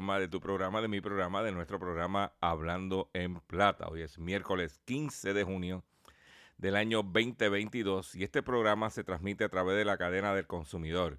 [0.00, 3.88] Más de tu programa, de mi programa, de nuestro programa Hablando en Plata.
[3.88, 5.84] Hoy es miércoles 15 de junio
[6.58, 11.18] del año 2022 y este programa se transmite a través de la cadena del consumidor.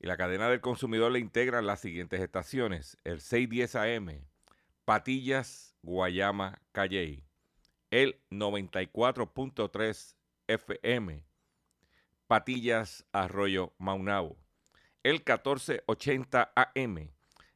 [0.00, 4.26] Y la cadena del consumidor le integran las siguientes estaciones, el 610 AM,
[4.84, 7.24] Patillas, Guayama, Calley,
[7.90, 10.14] el 94.3
[10.48, 11.24] FM,
[12.26, 14.36] Patillas, Arroyo, Maunabo
[15.06, 17.12] el 1480 AM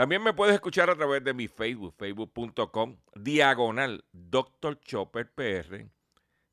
[0.00, 4.80] También me puedes escuchar a través de mi Facebook, facebook.com, diagonal Dr.
[4.80, 5.90] Chopper PR.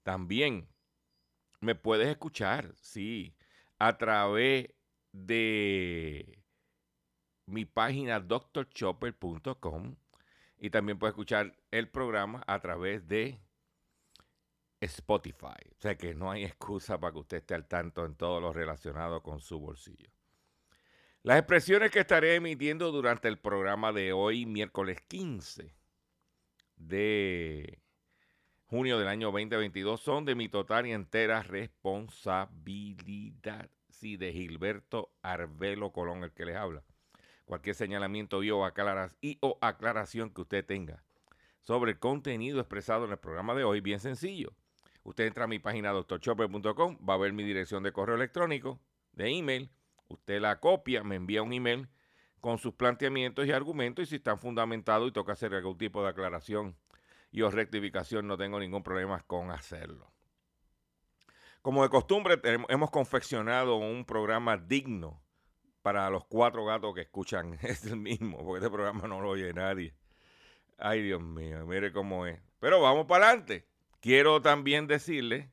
[0.04, 0.68] También
[1.62, 3.38] me puedes escuchar, sí,
[3.80, 4.68] a través
[5.14, 6.44] de
[7.46, 9.96] mi página drchopper.com
[10.58, 13.40] y también puedes escuchar el programa a través de
[14.82, 15.72] Spotify.
[15.72, 18.52] O sea que no hay excusa para que usted esté al tanto en todo lo
[18.52, 20.17] relacionado con su bolsillo.
[21.28, 25.76] Las expresiones que estaré emitiendo durante el programa de hoy, miércoles 15
[26.78, 27.82] de
[28.68, 33.70] junio del año 2022, son de mi total y entera responsabilidad.
[33.90, 36.86] Sí, de Gilberto Arbelo Colón, el que les habla.
[37.44, 38.42] Cualquier señalamiento o,
[39.20, 41.04] y o aclaración que usted tenga
[41.62, 44.54] sobre el contenido expresado en el programa de hoy, bien sencillo.
[45.04, 48.80] Usted entra a mi página doctorchopper.com, va a ver mi dirección de correo electrónico,
[49.12, 49.70] de email.
[50.10, 51.90] Usted la copia, me envía un email
[52.40, 56.10] con sus planteamientos y argumentos y si están fundamentados y toca hacer algún tipo de
[56.10, 56.78] aclaración
[57.32, 60.12] y o rectificación, no tengo ningún problema con hacerlo.
[61.62, 65.22] Como de costumbre, hemos confeccionado un programa digno
[65.82, 67.58] para los cuatro gatos que escuchan.
[67.62, 69.94] Es el mismo, porque este programa no lo oye nadie.
[70.78, 72.40] Ay, Dios mío, mire cómo es.
[72.60, 73.68] Pero vamos para adelante.
[74.00, 75.52] Quiero también decirle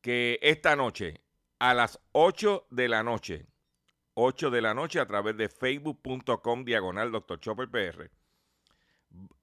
[0.00, 1.20] que esta noche,
[1.58, 3.46] a las 8 de la noche,
[4.18, 7.38] 8 de la noche a través de facebook.com diagonal Dr.
[7.38, 8.10] Chopper PR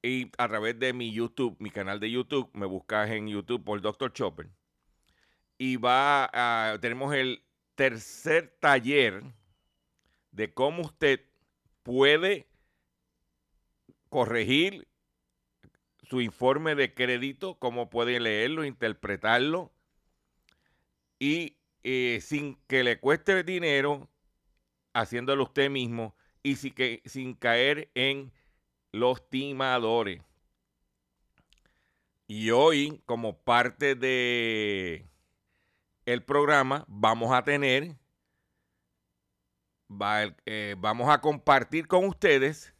[0.01, 3.81] y a través de mi YouTube, mi canal de YouTube, me buscas en YouTube por
[3.81, 4.11] Dr.
[4.11, 4.49] Chopper.
[5.57, 7.43] Y va a, tenemos el
[7.75, 9.23] tercer taller
[10.31, 11.21] de cómo usted
[11.83, 12.47] puede
[14.09, 14.87] corregir
[16.09, 19.71] su informe de crédito, cómo puede leerlo, interpretarlo
[21.19, 24.09] y eh, sin que le cueste dinero,
[24.93, 28.31] haciéndolo usted mismo y sin, caer en
[28.91, 30.21] los timadores.
[32.27, 35.07] Y hoy, como parte de
[36.05, 37.95] el programa, vamos a tener,
[40.45, 42.73] eh, vamos a compartir con ustedes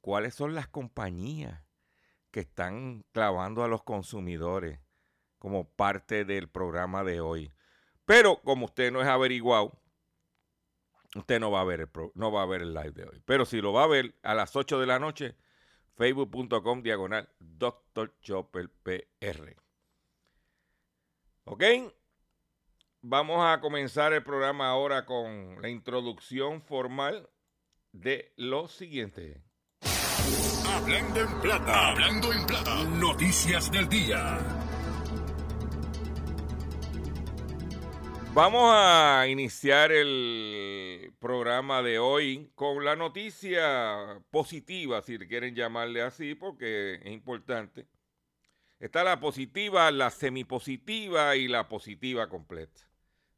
[0.00, 1.62] cuáles son las compañías
[2.30, 4.80] que están clavando a los consumidores
[5.38, 7.52] como parte del programa de hoy.
[8.04, 9.78] Pero como usted no es averiguado,
[11.18, 13.22] usted no va a ver el, no va a ver el live de hoy.
[13.24, 15.36] Pero si lo va a ver a las 8 de la noche,
[15.96, 18.14] facebook.com diagonal Dr.
[18.20, 19.56] Chopper PR.
[21.44, 21.64] ¿Ok?
[23.00, 27.28] Vamos a comenzar el programa ahora con la introducción formal
[27.92, 29.42] de lo siguiente.
[30.66, 31.88] Hablando en plata.
[31.90, 32.84] Hablando en plata.
[32.84, 34.67] Noticias del día.
[38.34, 46.34] Vamos a iniciar el programa de hoy con la noticia positiva, si quieren llamarle así,
[46.34, 47.86] porque es importante.
[48.78, 52.88] Está la positiva, la semipositiva y la positiva completa.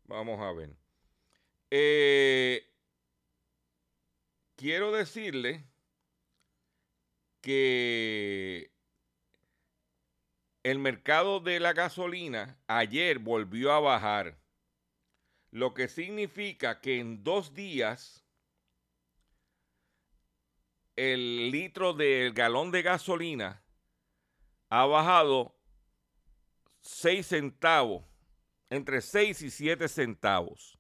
[0.04, 0.76] Vamos a ver.
[1.70, 2.66] Eh,
[4.56, 5.64] quiero decirle
[7.40, 8.70] que
[10.62, 14.36] el mercado de la gasolina ayer volvió a bajar,
[15.50, 18.25] lo que significa que en dos días
[20.97, 23.64] el litro del galón de gasolina
[24.69, 25.56] ha bajado
[26.82, 28.05] 6 centavos,
[28.69, 30.79] entre 6 y 7 centavos,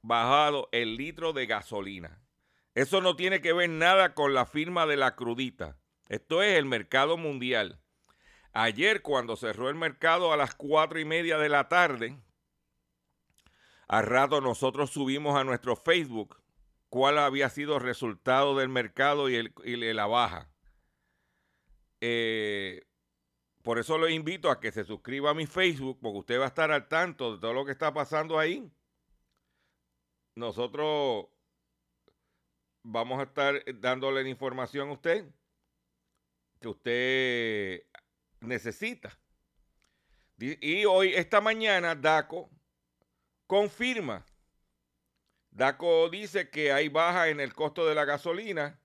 [0.00, 2.22] bajado el litro de gasolina.
[2.74, 5.76] Eso no tiene que ver nada con la firma de la crudita.
[6.08, 7.80] Esto es el mercado mundial.
[8.52, 12.16] Ayer cuando cerró el mercado a las cuatro y media de la tarde,
[13.90, 16.40] al rato nosotros subimos a nuestro Facebook
[16.90, 20.48] cuál había sido el resultado del mercado y, la baja.
[22.00, 22.86] Eh,
[23.62, 26.48] por eso lo invito a que se suscriba a mi Facebook, porque usted va a
[26.48, 28.70] estar al tanto de todo lo que está pasando ahí.
[30.36, 31.26] Nosotros
[32.84, 35.28] vamos a estar dándole la información a usted
[36.60, 37.82] que usted
[38.38, 39.18] necesita.
[40.38, 42.48] Y hoy, esta mañana, DACO
[43.50, 44.24] confirma.
[45.50, 48.80] DACO dice que hay baja en el costo de la gasolina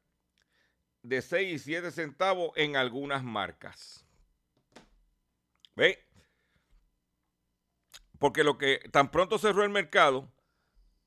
[1.03, 4.07] de 6 y 7 centavos en algunas marcas.
[5.75, 6.03] ¿Ve?
[8.17, 10.33] Porque lo que tan pronto cerró el mercado,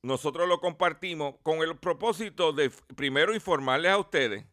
[0.03, 4.47] nosotros lo compartimos con el propósito de primero informarles a ustedes,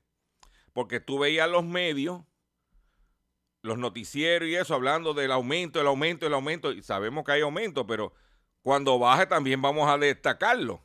[0.74, 2.24] porque tú veías los medios,
[3.62, 7.42] los noticieros y eso, hablando del aumento, el aumento, el aumento, y sabemos que hay
[7.42, 8.12] aumento, pero
[8.66, 10.82] cuando baje también vamos a destacarlo.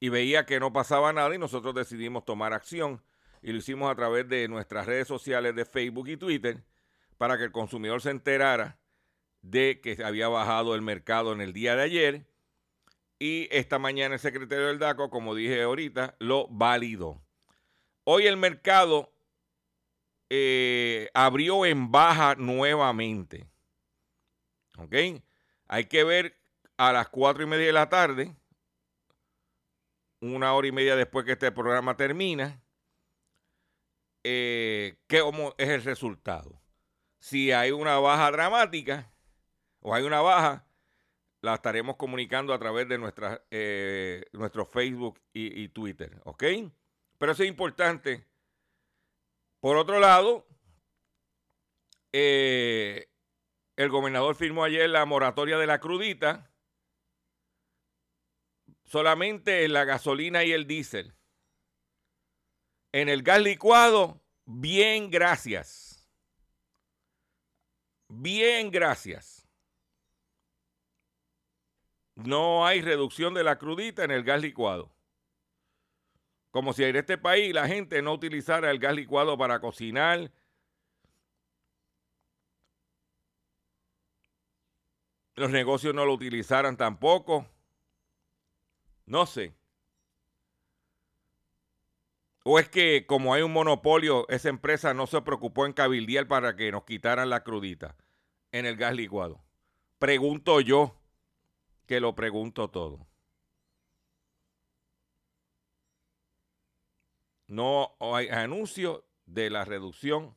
[0.00, 3.02] Y veía que no pasaba nada y nosotros decidimos tomar acción
[3.42, 6.64] y lo hicimos a través de nuestras redes sociales de Facebook y Twitter
[7.18, 8.78] para que el consumidor se enterara
[9.42, 12.26] de que había bajado el mercado en el día de ayer
[13.18, 17.20] y esta mañana el secretario del DACO, como dije ahorita, lo validó.
[18.04, 19.12] Hoy el mercado
[20.30, 23.50] eh, abrió en baja nuevamente.
[24.78, 24.94] ¿Ok?
[25.68, 26.39] Hay que ver
[26.80, 28.34] a las cuatro y media de la tarde,
[30.22, 32.58] una hora y media después que este programa termina,
[34.24, 35.22] eh, qué
[35.58, 36.58] es el resultado.
[37.18, 39.12] Si hay una baja dramática
[39.80, 40.64] o hay una baja,
[41.42, 43.12] la estaremos comunicando a través de
[43.50, 46.44] eh, nuestro Facebook y, Twitter, ¿ok?
[47.18, 48.26] Pero eso es importante.
[49.60, 50.46] Por otro lado,
[52.10, 53.10] eh,
[53.76, 56.49] el gobernador firmó ayer la moratoria de la crudita
[58.90, 61.14] solamente en la gasolina y el diésel.
[62.92, 66.08] En el gas licuado, bien, gracias.
[68.08, 69.40] Bien, gracias
[72.26, 74.90] no hay reducción de la crudita en el gas licuado.
[76.50, 80.32] Como si en este país la gente no utilizara el gas licuado para cocinar.
[85.36, 87.46] Los negocios no lo utilizaran tampoco.
[89.10, 89.56] No sé.
[92.44, 96.54] ¿O es que como hay un monopolio, esa empresa no se preocupó en cabildear para
[96.54, 97.96] que nos quitaran la crudita
[98.52, 99.42] en el gas licuado?
[99.98, 100.94] Pregunto yo
[101.86, 103.08] que lo pregunto todo.
[107.48, 110.36] No hay anuncio de la reducción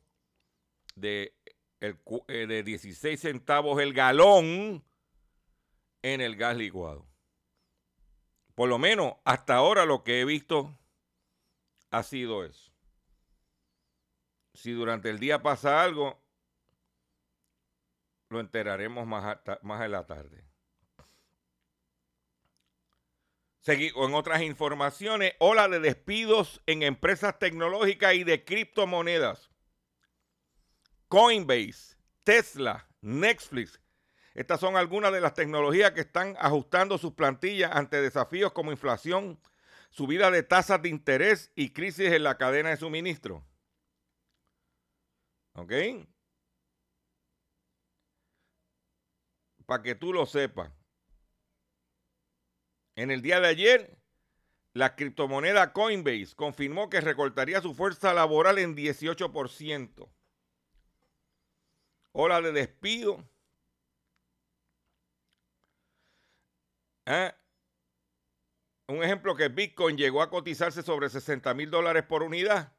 [0.96, 1.32] de,
[1.78, 4.82] el, eh, de 16 centavos el galón
[6.02, 7.13] en el gas licuado.
[8.54, 10.78] Por lo menos hasta ahora lo que he visto
[11.90, 12.72] ha sido eso.
[14.54, 16.22] Si durante el día pasa algo,
[18.28, 20.44] lo enteraremos más, más en la tarde.
[23.66, 29.50] en otras informaciones, ola de despidos en empresas tecnológicas y de criptomonedas.
[31.08, 33.80] Coinbase, Tesla, Netflix.
[34.34, 39.38] Estas son algunas de las tecnologías que están ajustando sus plantillas ante desafíos como inflación,
[39.90, 43.44] subida de tasas de interés y crisis en la cadena de suministro.
[45.54, 45.72] ¿Ok?
[49.66, 50.70] para que tú lo sepas.
[52.96, 53.98] En el día de ayer,
[54.72, 60.08] la criptomoneda Coinbase confirmó que recortaría su fuerza laboral en 18%.
[62.12, 63.28] Ola de despido.
[67.06, 67.34] Ah,
[68.88, 72.76] un ejemplo que Bitcoin llegó a cotizarse sobre 60 mil dólares por unidad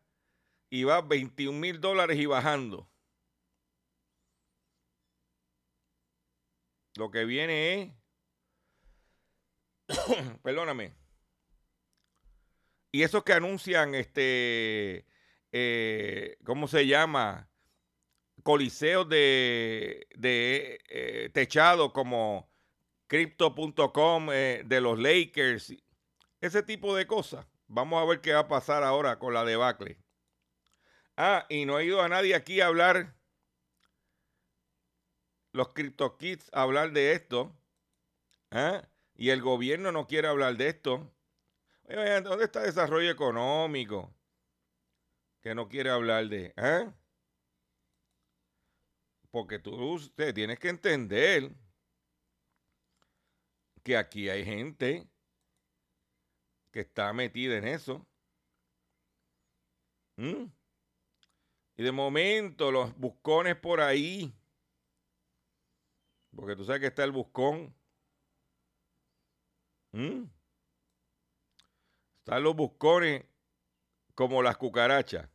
[0.70, 2.90] y va a 21 mil dólares y bajando.
[6.98, 7.94] Lo que viene
[9.90, 9.98] es,
[10.44, 10.96] perdóname,
[12.92, 15.06] y esos que anuncian, este,
[15.52, 17.50] eh, ¿cómo se llama?
[18.44, 22.50] Coliseos de, de eh, techado como
[23.08, 25.74] crypto.com eh, de los Lakers,
[26.42, 27.46] ese tipo de cosas.
[27.68, 29.98] Vamos a ver qué va a pasar ahora con la debacle.
[31.18, 33.16] Ah, y no ha ido a nadie aquí a hablar,
[35.54, 37.56] los CryptoKids a hablar de esto.
[38.52, 38.88] ¿ah?
[39.16, 41.12] Y el gobierno no quiere hablar de esto.
[41.88, 44.14] ¿Dónde está el desarrollo económico?
[45.42, 46.54] Que no quiere hablar de.
[46.58, 46.94] ¿ah?
[49.32, 51.52] Porque tú usted, tienes que entender
[53.86, 55.08] que aquí hay gente
[56.72, 58.04] que está metida en eso.
[60.18, 60.46] ¿Mm?
[61.78, 64.34] Y de momento los buscones por ahí,
[66.36, 67.76] porque tú sabes que está el buscón.
[69.92, 70.24] ¿Mm?
[72.18, 73.24] Están los buscones
[74.16, 75.30] como las cucarachas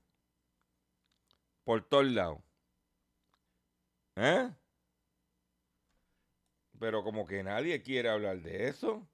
[1.62, 2.40] por todos lados.
[4.16, 4.50] ¿Eh?
[6.80, 9.06] Pero como que nadie quiere hablar de eso.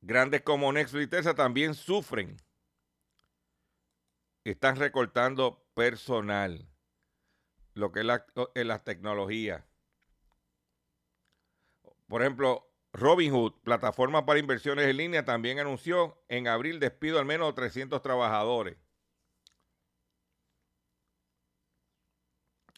[0.00, 2.36] Grandes como Netflix y Tesla también sufren
[4.44, 6.68] están recortando personal,
[7.74, 9.62] lo que es la, las tecnologías.
[12.08, 17.54] Por ejemplo, Robinhood, plataforma para inversiones en línea, también anunció en abril despido al menos
[17.54, 18.76] 300 trabajadores.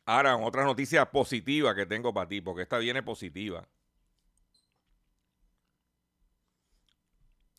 [0.06, 3.66] Ahora, otra noticia positiva que tengo para ti, porque esta viene positiva.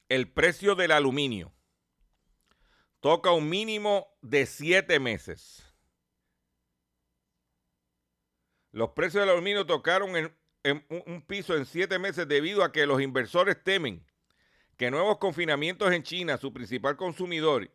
[0.07, 1.51] El precio del aluminio
[2.99, 5.63] toca un mínimo de siete meses.
[8.71, 10.15] Los precios del aluminio tocaron
[10.63, 14.05] en, un piso en siete meses debido a que los inversores temen
[14.77, 17.71] que nuevos confinamientos en China, su principal consumidor,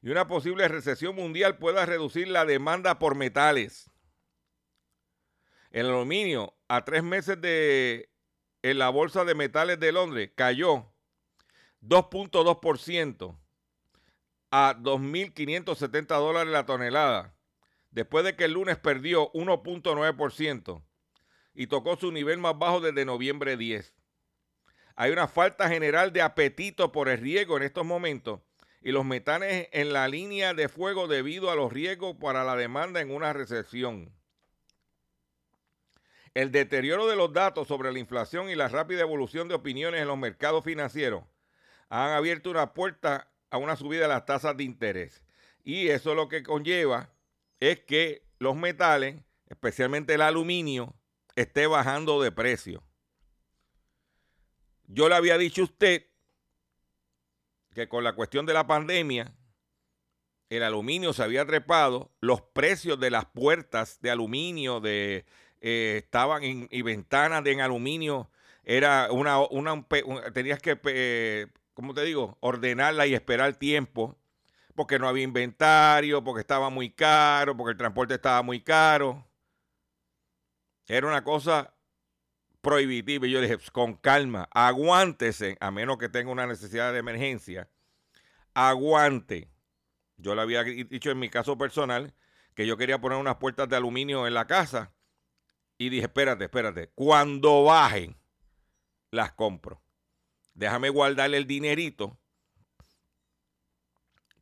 [0.00, 3.87] y una posible recesión mundial pueda reducir la demanda por metales.
[5.70, 8.10] El aluminio a tres meses de
[8.62, 10.92] en la bolsa de metales de Londres cayó
[11.82, 13.38] 2.2%
[14.50, 17.34] a 2.570 dólares la tonelada,
[17.90, 20.82] después de que el lunes perdió 1.9%
[21.54, 23.94] y tocó su nivel más bajo desde noviembre 10.
[24.96, 28.40] Hay una falta general de apetito por el riego en estos momentos
[28.80, 33.00] y los metales en la línea de fuego debido a los riesgos para la demanda
[33.00, 34.12] en una recesión.
[36.34, 40.08] El deterioro de los datos sobre la inflación y la rápida evolución de opiniones en
[40.08, 41.24] los mercados financieros
[41.88, 45.24] han abierto una puerta a una subida de las tasas de interés.
[45.64, 47.10] Y eso lo que conlleva
[47.60, 50.94] es que los metales, especialmente el aluminio,
[51.34, 52.82] esté bajando de precio.
[54.86, 56.06] Yo le había dicho a usted
[57.74, 59.34] que con la cuestión de la pandemia,
[60.48, 65.26] el aluminio se había trepado, los precios de las puertas de aluminio de,
[65.60, 68.30] eh, estaban en, y ventanas de en aluminio,
[68.64, 69.86] era una, una,
[70.32, 71.46] tenías que eh,
[71.78, 74.18] como te digo, ordenarla y esperar tiempo,
[74.74, 79.24] porque no había inventario, porque estaba muy caro, porque el transporte estaba muy caro.
[80.88, 81.72] Era una cosa
[82.62, 83.28] prohibitiva.
[83.28, 87.68] Y yo dije, pues, con calma, aguántese, a menos que tenga una necesidad de emergencia.
[88.54, 89.48] Aguante.
[90.16, 92.12] Yo le había dicho en mi caso personal
[92.56, 94.90] que yo quería poner unas puertas de aluminio en la casa.
[95.78, 96.90] Y dije, espérate, espérate.
[96.94, 98.16] Cuando bajen,
[99.10, 99.80] las compro
[100.58, 102.18] déjame guardarle el dinerito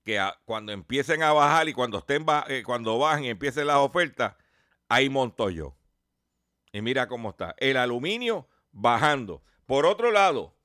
[0.02, 4.34] que cuando empiecen a bajar y cuando estén eh, cuando bajen y empiecen las ofertas,
[4.88, 5.76] ahí monto yo.
[6.72, 7.54] Y mira cómo está.
[7.58, 9.42] El aluminio bajando.
[9.66, 10.56] Por otro lado,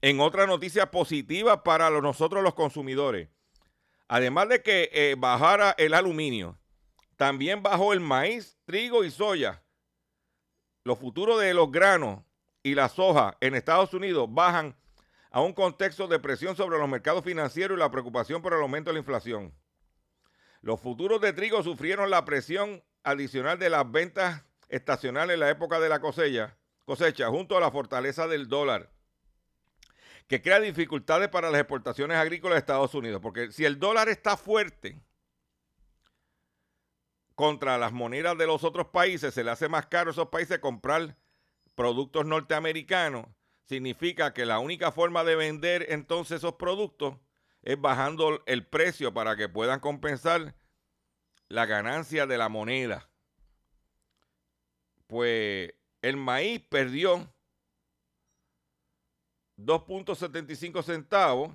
[0.00, 3.28] en otra noticia positiva para nosotros los consumidores,
[4.06, 6.58] además de que eh, bajara el aluminio,
[7.16, 9.63] también bajó el maíz, trigo y soya.
[10.84, 12.20] Los futuros de los granos
[12.62, 14.76] y la soja en Estados Unidos bajan
[15.30, 18.90] a un contexto de presión sobre los mercados financieros y la preocupación por el aumento
[18.90, 19.54] de la inflación.
[20.60, 25.80] Los futuros de trigo sufrieron la presión adicional de las ventas estacionales en la época
[25.80, 28.90] de la cosecha, cosecha junto a la fortaleza del dólar,
[30.28, 34.36] que crea dificultades para las exportaciones agrícolas de Estados Unidos, porque si el dólar está
[34.36, 35.00] fuerte
[37.34, 40.58] contra las monedas de los otros países, se le hace más caro a esos países
[40.58, 41.16] comprar
[41.74, 43.26] productos norteamericanos,
[43.64, 47.16] significa que la única forma de vender entonces esos productos
[47.62, 50.54] es bajando el precio para que puedan compensar
[51.48, 53.08] la ganancia de la moneda.
[55.06, 55.72] Pues
[56.02, 57.32] el maíz perdió
[59.56, 61.54] 2.75 centavos,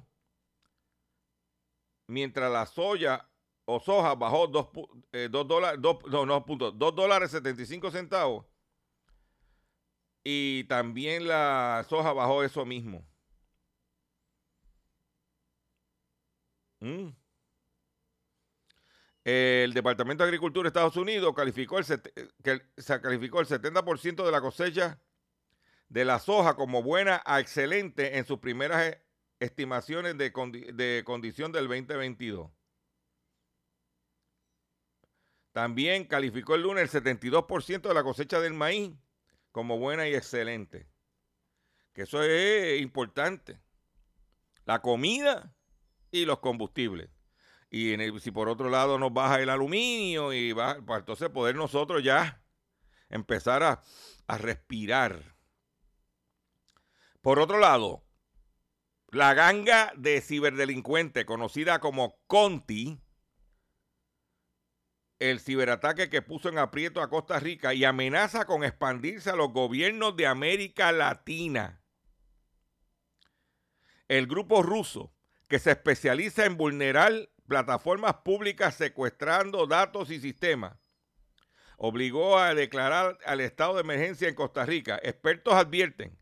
[2.07, 3.28] mientras la soya
[3.79, 4.67] soja bajó 2,
[5.11, 8.45] eh, dólares, 2, no, no, punto, 2 dólares 75 centavos.
[10.23, 13.05] Y también la soja bajó eso mismo.
[16.81, 17.09] Mm.
[19.23, 21.85] El Departamento de Agricultura de Estados Unidos calificó el,
[22.43, 24.99] que se calificó el 70% de la cosecha
[25.89, 29.01] de la soja como buena a excelente en sus primeras eh,
[29.39, 30.31] estimaciones de,
[30.73, 32.49] de condición del 2022.
[35.59, 38.93] También calificó el lunes el 72% de la cosecha del maíz
[39.51, 40.87] como buena y excelente.
[41.91, 43.59] Que eso es importante.
[44.63, 45.53] La comida
[46.11, 47.09] y los combustibles.
[47.69, 52.01] Y si por otro lado nos baja el aluminio y va, pues entonces poder nosotros
[52.01, 52.41] ya
[53.09, 53.83] empezar a,
[54.27, 55.35] a respirar.
[57.19, 58.05] Por otro lado,
[59.09, 63.01] la ganga de ciberdelincuentes conocida como Conti,
[65.19, 69.51] el ciberataque que puso en aprieto a Costa Rica y amenaza con expandirse a los
[69.51, 71.81] gobiernos de América Latina.
[74.07, 75.13] El grupo ruso,
[75.47, 80.77] que se especializa en vulnerar plataformas públicas secuestrando datos y sistemas,
[81.77, 84.99] obligó a declarar al estado de emergencia en Costa Rica.
[85.03, 86.17] Expertos advierten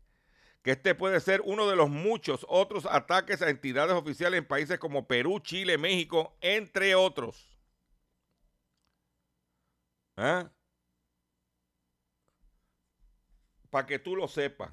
[0.62, 4.78] que este puede ser uno de los muchos otros ataques a entidades oficiales en países
[4.78, 7.57] como Perú, Chile, México, entre otros.
[10.20, 10.50] ¿Ah?
[13.70, 14.72] Para que tú lo sepas.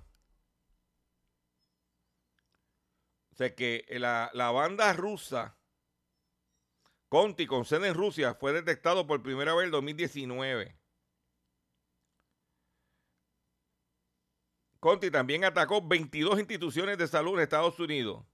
[3.37, 5.57] sé que la, la banda rusa
[7.09, 10.79] Conti con sede en Rusia fue detectado por primera vez en 2019.
[14.79, 18.25] Conti también atacó 22 instituciones de salud en Estados Unidos,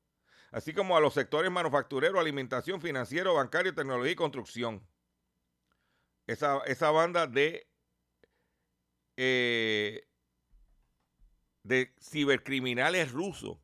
[0.51, 4.87] así como a los sectores manufacturero, alimentación, financiero, bancario, tecnología y construcción
[6.27, 7.67] esa, banda de,
[9.17, 10.07] eh,
[11.63, 13.57] de cibercriminales rusos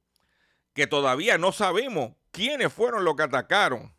[0.73, 3.95] que todavía no sabemos quiénes fueron los que atacaron.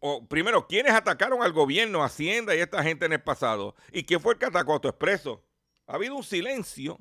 [0.00, 3.74] O, primero, quiénes atacaron al gobierno, Hacienda y esta gente en el pasado.
[3.92, 5.44] ¿Y quién fue el que atacó a tu expreso?
[5.86, 6.98] Ha habido un silencio.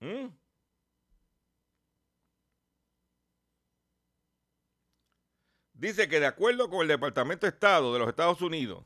[0.00, 0.28] ¿Mm?
[5.84, 8.84] Dice que de acuerdo con el Departamento de Estado de los Estados Unidos,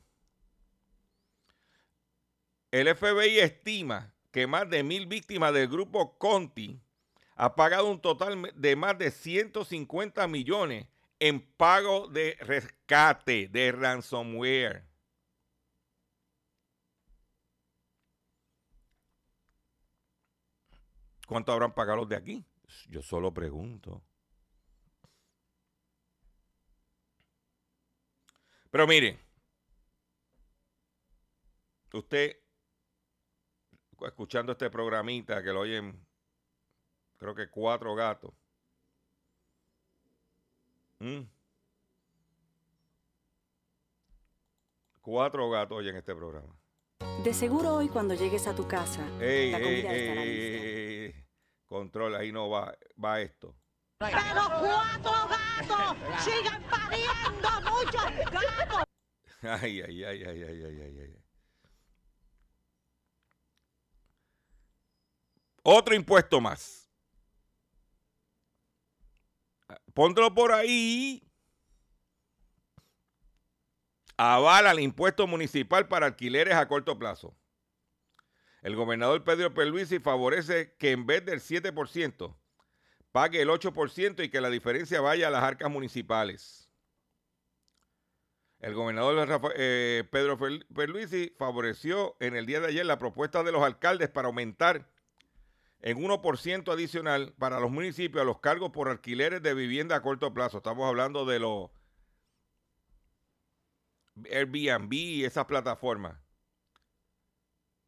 [2.71, 6.81] el FBI estima que más de mil víctimas del grupo Conti
[7.37, 10.89] ha pagado un total de más de 150 millones
[11.21, 14.85] en pago de rescate de ransomware.
[21.27, 22.45] ¿Cuánto habrán pagado los de aquí?
[22.89, 24.03] Yo solo pregunto.
[28.71, 29.19] Pero miren,
[31.93, 32.37] usted,
[34.07, 36.07] escuchando este programita que lo oyen,
[37.17, 38.33] creo que cuatro gatos.
[40.99, 41.23] ¿Mm?
[45.01, 46.55] Cuatro gatos oyen este programa.
[47.25, 51.27] De seguro hoy cuando llegues a tu casa, la comida estará lista.
[51.65, 53.55] Control, ahí no va, va esto.
[53.99, 58.85] Pero cuatro gatos sigan pariendo muchos gatos.
[59.43, 61.25] Ay, ay, ay, ay, ay, ay, ay, ay.
[65.65, 66.89] Otro impuesto más.
[69.93, 71.29] Póntelo por ahí.
[74.17, 77.37] Avala el impuesto municipal para alquileres a corto plazo.
[78.63, 82.37] El gobernador Pedro Perluisi favorece que en vez del 7%,
[83.19, 86.71] pague el 8% y que la diferencia vaya a las arcas municipales.
[88.61, 93.65] El gobernador eh, Pedro Perluisi favoreció en el día de ayer la propuesta de los
[93.65, 94.89] alcaldes para aumentar
[95.81, 100.59] en 1% adicional para los municipios los cargos por alquileres de vivienda a corto plazo.
[100.59, 101.71] Estamos hablando de los
[104.31, 106.17] Airbnb y esas plataformas.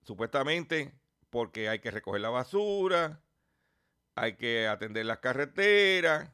[0.02, 0.92] Supuestamente
[1.30, 3.22] porque hay que recoger la basura,
[4.20, 6.30] hay que atender las carreteras.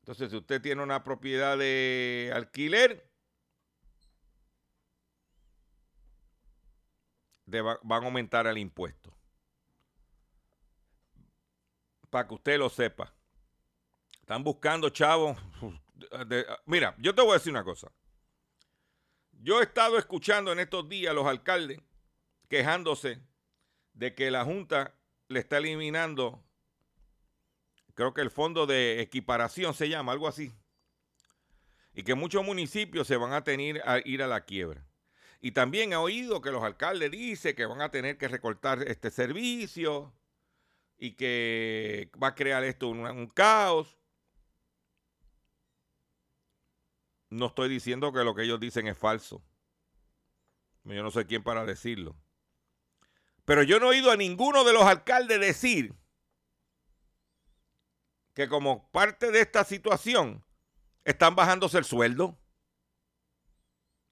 [0.00, 3.06] Entonces, si usted tiene una propiedad de alquiler,
[7.44, 9.14] van a aumentar el impuesto.
[12.08, 13.12] Para que usted lo sepa.
[14.20, 15.36] Están buscando, chavos.
[16.64, 17.92] mira, yo te voy a decir una cosa.
[19.32, 21.78] Yo he estado escuchando en estos días a los alcaldes
[22.48, 23.20] quejándose
[23.92, 24.97] de que la Junta
[25.28, 26.42] le está eliminando,
[27.94, 30.52] creo que el fondo de equiparación se llama, algo así,
[31.94, 34.86] y que muchos municipios se van a tener a ir a la quiebra.
[35.40, 39.10] Y también he oído que los alcaldes dicen que van a tener que recortar este
[39.10, 40.12] servicio
[40.96, 43.96] y que va a crear esto un caos.
[47.30, 49.42] No estoy diciendo que lo que ellos dicen es falso.
[50.84, 52.16] Yo no sé quién para decirlo.
[53.48, 55.94] Pero yo no he oído a ninguno de los alcaldes decir
[58.34, 60.44] que como parte de esta situación
[61.06, 62.38] están bajándose el sueldo.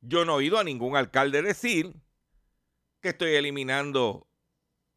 [0.00, 1.92] Yo no he oído a ningún alcalde decir
[3.02, 4.26] que estoy eliminando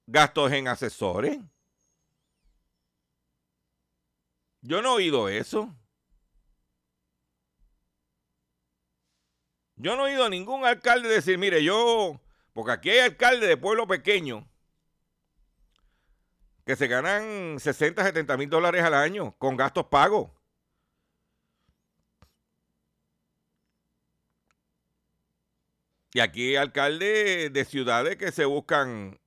[0.07, 1.37] gastos en asesores.
[4.61, 5.75] Yo no he oído eso.
[9.75, 12.21] Yo no he oído a ningún alcalde decir, mire, yo
[12.53, 14.47] porque aquí hay alcaldes de pueblo pequeño
[16.65, 20.29] que se ganan 60, 70 mil dólares al año con gastos pagos.
[26.13, 29.19] Y aquí hay alcaldes de ciudades que se buscan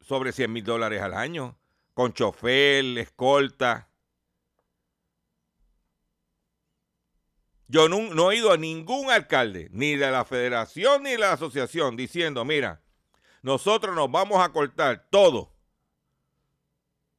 [0.00, 1.56] sobre 100 mil dólares al año,
[1.94, 3.88] con chofer, escolta.
[7.72, 11.96] Yo no, he ido a ningún alcalde, ni de la federación ni de la asociación,
[11.96, 12.82] diciendo, mira,
[13.40, 15.54] nosotros nos vamos a cortar todo,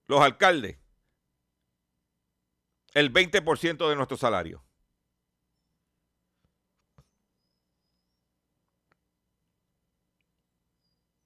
[0.05, 0.77] los alcaldes,
[2.93, 4.63] el 20% de nuestro salario.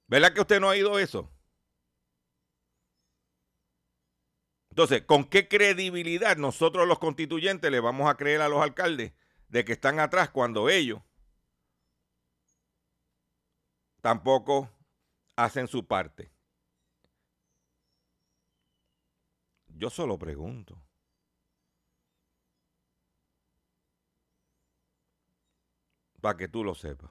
[0.06, 1.30] ¿Verdad que usted no ha ido eso?
[4.78, 9.12] Entonces, ¿con qué credibilidad nosotros los constituyentes le vamos a creer a los alcaldes
[9.48, 11.00] de que están atrás cuando ellos
[14.00, 14.70] tampoco
[15.34, 16.30] hacen su parte?
[19.66, 20.80] Yo solo pregunto.
[26.20, 27.10] Para que tú lo sepas.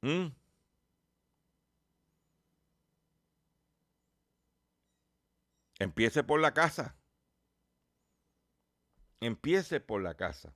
[0.00, 0.37] ¿Mm?
[5.78, 6.96] Empiece por la casa.
[9.20, 10.54] Empiece por la casa.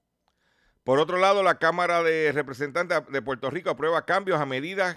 [0.84, 4.96] Por otro lado, la Cámara de Representantes de Puerto Rico aprueba cambios a medidas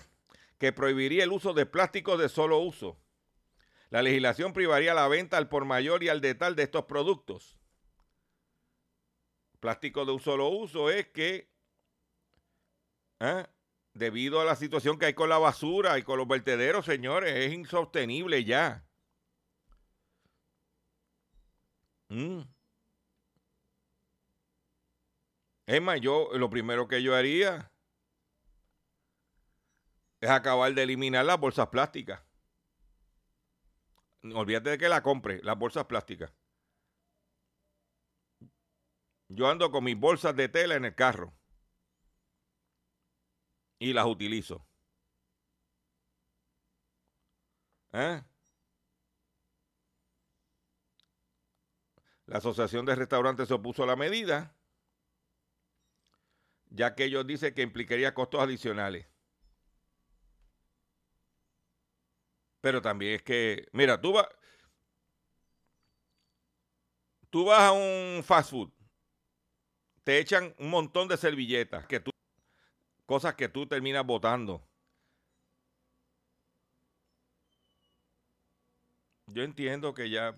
[0.57, 2.97] que prohibiría el uso de plásticos de solo uso.
[3.89, 7.59] La legislación privaría la venta al por mayor y al detal de estos productos.
[9.59, 11.49] Plástico de un solo uso es que,
[13.19, 13.45] ¿eh?
[13.93, 17.53] debido a la situación que hay con la basura y con los vertederos, señores, es
[17.53, 18.85] insostenible ya.
[22.15, 22.43] Mm.
[25.67, 27.71] Es más, yo lo primero que yo haría
[30.21, 32.23] es acabar de eliminar las bolsas plásticas.
[34.23, 36.34] Olvídate de que la compre, las bolsas plásticas.
[39.28, 41.34] Yo ando con mis bolsas de tela en el carro
[43.80, 44.65] y las utilizo.
[47.91, 48.23] ¿Eh?
[52.27, 54.55] La Asociación de Restaurantes se opuso a la medida,
[56.69, 59.07] ya que ellos dicen que implicaría costos adicionales.
[62.61, 64.27] Pero también es que, mira, tú vas,
[67.29, 68.71] tú vas a un fast food,
[70.03, 72.09] te echan un montón de servilletas, que tú,
[73.05, 74.67] cosas que tú terminas botando.
[79.35, 80.33] Yo entiendo que ya,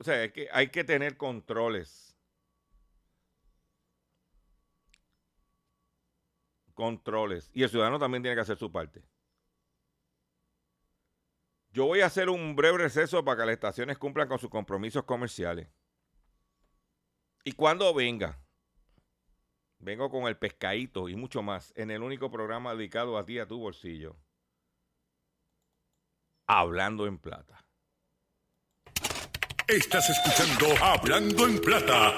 [0.00, 2.16] o sea, que hay que tener controles.
[6.72, 7.50] Controles.
[7.52, 9.04] Y el ciudadano también tiene que hacer su parte.
[11.72, 15.04] Yo voy a hacer un breve receso para que las estaciones cumplan con sus compromisos
[15.04, 15.68] comerciales.
[17.44, 18.40] Y cuando venga,
[19.78, 23.46] vengo con el pescadito y mucho más en el único programa dedicado a ti, a
[23.46, 24.16] tu bolsillo.
[26.46, 27.62] Hablando en plata.
[29.72, 32.12] Estás escuchando Hablando en Plata.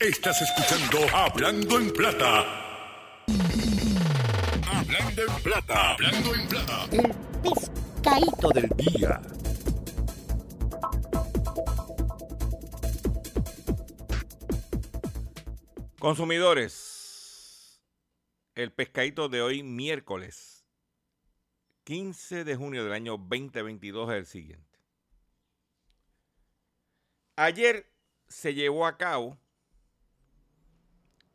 [0.00, 2.46] Estás escuchando Hablando en Plata.
[4.72, 5.92] Hablando en Plata.
[5.92, 6.86] Hablando en Plata.
[6.90, 9.20] El pescadito del día.
[15.98, 17.82] Consumidores,
[18.54, 20.53] el pescadito de hoy miércoles
[21.84, 24.78] 15 de junio del año 2022 es el siguiente.
[27.36, 27.90] Ayer
[28.28, 29.38] se llevó a cabo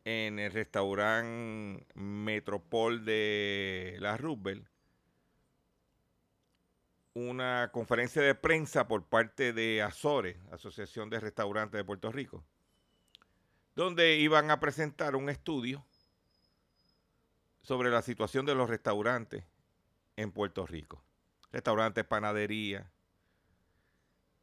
[0.06, 4.68] en el restaurante Metropol de la Roosevelt
[7.14, 12.44] una conferencia de prensa por parte de Azores, Asociación de Restaurantes de Puerto Rico
[13.80, 15.86] donde iban a presentar un estudio
[17.62, 19.46] sobre la situación de los restaurantes
[20.19, 21.01] en Puerto Rico.
[21.51, 22.91] Restaurantes, panadería.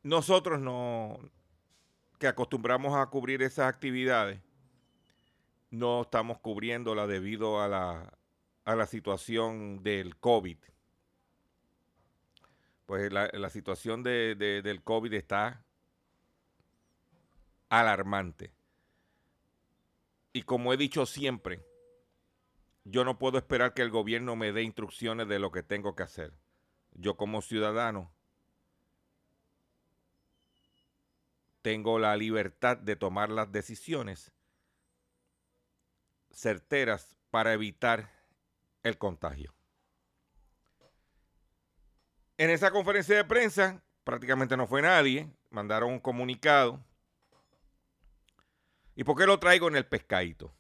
[0.03, 1.19] Nosotros no,
[2.19, 4.41] que acostumbramos a cubrir esas actividades,
[5.71, 8.19] no estamos cubriéndola debido a la,
[8.65, 10.57] a la situación del COVID.
[12.87, 15.63] Pues la, situación del COVID está
[17.69, 18.53] alarmante.
[20.33, 21.67] Y como he dicho siempre,
[22.89, 26.05] yo no puedo esperar que el gobierno me dé instrucciones de lo que tengo que
[26.05, 26.33] hacer.
[26.93, 28.13] Yo como ciudadano
[31.63, 34.33] tengo la libertad de tomar las decisiones
[36.31, 38.09] certeras para evitar
[38.85, 39.53] el contagio.
[42.39, 46.81] En esa conferencia de prensa prácticamente no fue nadie, mandaron un comunicado
[48.97, 50.56] ¿Y por qué lo traigo en el pescadito?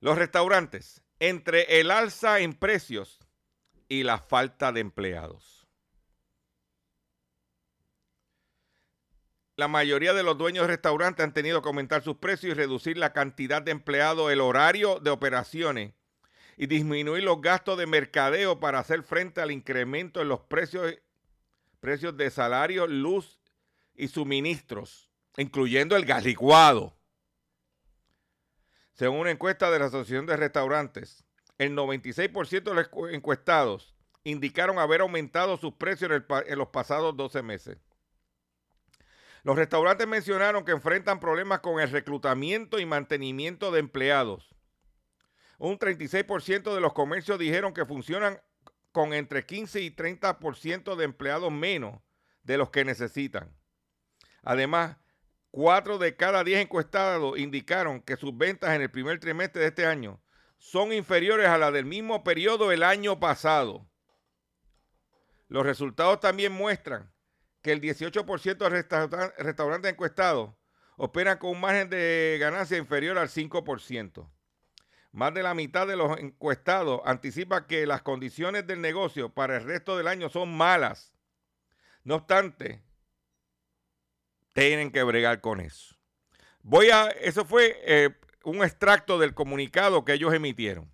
[0.00, 3.20] Los restaurantes, entre el alza en precios
[3.88, 5.66] y la falta de empleados.
[9.56, 12.96] La mayoría de los dueños de restaurantes han tenido que aumentar sus precios y reducir
[12.96, 15.92] la cantidad de empleados, el horario de operaciones
[16.56, 20.94] y disminuir los gastos de mercadeo para hacer frente al incremento en los precios,
[21.78, 23.38] precios de salario, luz
[23.94, 26.99] y suministros, incluyendo el gas licuado.
[29.00, 31.24] Según una encuesta de la Asociación de Restaurantes,
[31.56, 37.78] el 96% de los encuestados indicaron haber aumentado sus precios en, los pasados 12 meses.
[39.42, 44.54] Los restaurantes mencionaron que enfrentan problemas con el reclutamiento y mantenimiento de empleados.
[45.56, 48.38] Un 36% de los comercios dijeron que funcionan
[48.92, 52.02] con entre 15 y 30% de empleados menos
[52.42, 53.50] de los que necesitan.
[54.42, 54.98] Además,
[55.50, 59.86] cuatro de cada diez encuestados indicaron que sus ventas en el primer trimestre de este
[59.86, 60.20] año
[60.58, 63.86] son inferiores a las del mismo periodo del año pasado.
[65.48, 67.12] Los resultados también muestran
[67.62, 70.54] que el 18% de restaurantes encuestados
[70.96, 74.30] operan con un margen de ganancia inferior al 5%.
[75.12, 79.64] Más de la mitad de los encuestados anticipa que las condiciones del negocio para el
[79.64, 81.12] resto del año son malas.
[82.04, 82.84] No obstante,
[84.52, 85.96] tienen que bregar con eso.
[86.62, 88.10] Voy a, eso fue eh,
[88.44, 90.90] un extracto del comunicado que ellos emitieron.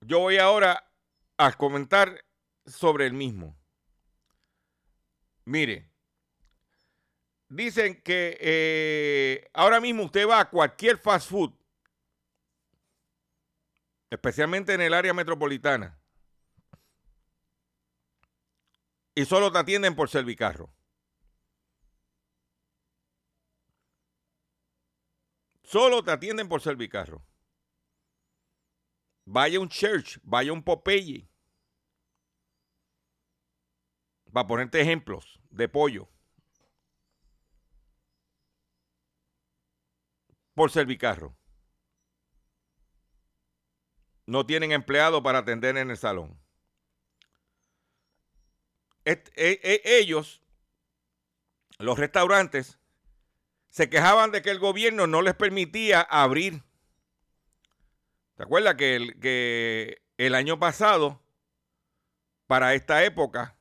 [0.00, 0.90] Yo voy ahora
[1.36, 2.24] a comentar
[2.66, 3.56] sobre el mismo.
[5.44, 5.90] Mire,
[7.48, 11.52] dicen que eh, ahora mismo usted va a cualquier fast food,
[14.10, 15.98] especialmente en el área metropolitana,
[19.14, 20.70] y solo te atienden por servicarro.
[25.68, 27.22] Solo te atienden por servicarro.
[29.26, 31.28] Vaya un church, vaya un Popeye.
[34.32, 36.08] Para ponerte ejemplos de pollo.
[40.54, 41.36] Por servicarro.
[44.24, 46.40] No tienen empleado para atender en el salón.
[49.04, 50.42] E, e, ellos,
[51.78, 52.77] los restaurantes,
[53.68, 56.62] se quejaban de que el gobierno no les permitía abrir.
[58.36, 61.20] ¿Te acuerdas que el, que el año pasado,
[62.46, 63.56] para esta época,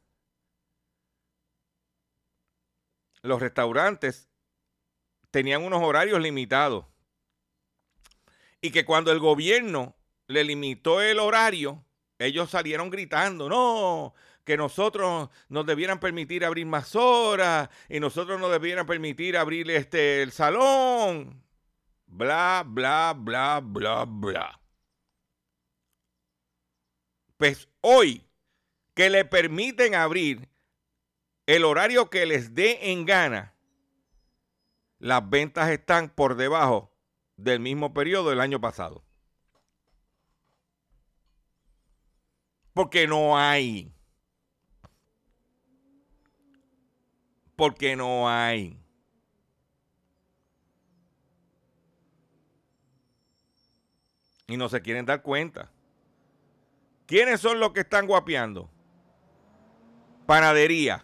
[3.22, 4.30] los restaurantes
[5.32, 6.86] tenían unos horarios limitados?
[8.62, 9.96] Y que cuando el gobierno
[10.28, 11.86] le limitó el horario,
[12.20, 14.14] ellos salieron gritando, no,
[14.48, 20.24] que nosotros nos debieran permitir abrir más horas y nosotros nos debieran permitir abrir este,
[20.24, 21.44] el salón.
[22.06, 24.62] Bla, bla, bla, bla, bla.
[27.36, 28.26] Pues hoy
[28.94, 30.48] que le permiten abrir
[31.46, 33.54] el horario que les dé en gana,
[34.98, 36.96] las ventas están por debajo
[37.36, 39.04] del mismo periodo del año pasado.
[42.72, 43.97] Porque no hay.
[47.58, 48.80] Porque no hay.
[54.46, 55.72] Y no se quieren dar cuenta.
[57.08, 58.70] ¿Quiénes son los que están guapeando?
[60.28, 61.04] Panadería.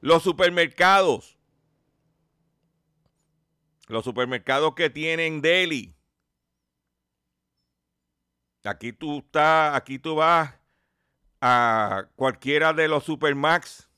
[0.00, 1.38] Los supermercados.
[3.86, 5.94] Los supermercados que tienen deli.
[8.64, 10.54] Aquí tú estás, aquí tú vas
[11.42, 13.90] a cualquiera de los supermax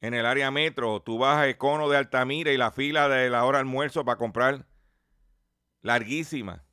[0.00, 3.44] en el área metro, tú vas a Econo de Altamira y la fila de la
[3.44, 4.66] hora almuerzo para comprar
[5.82, 6.64] larguísima.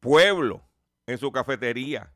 [0.00, 0.62] Pueblo
[1.06, 2.12] en su cafetería.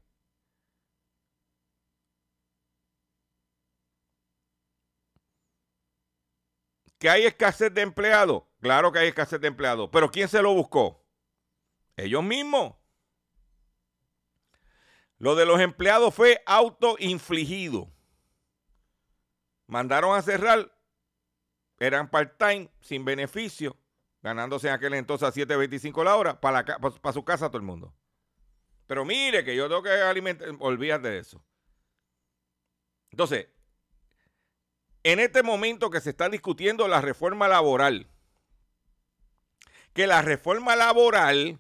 [6.98, 8.44] ¿Que hay escasez de empleados?
[8.61, 9.90] Claro que hay escasez de empleados.
[9.92, 11.05] Pero ¿quién se lo buscó?
[11.96, 12.75] Ellos mismos.
[15.18, 17.91] Lo de los empleados fue autoinfligido.
[19.66, 20.70] Mandaron a cerrar,
[21.79, 23.77] eran part-time, sin beneficio,
[24.22, 27.94] ganándose en aquel entonces a 7.25 la hora, para, para su casa todo el mundo.
[28.87, 31.42] Pero mire que yo tengo que alimentar, olvídate de eso.
[33.11, 33.48] Entonces,
[35.03, 38.07] en este momento que se está discutiendo la reforma laboral,
[39.92, 41.59] que la reforma laboral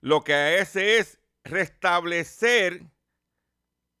[0.00, 2.84] lo que hace es restablecer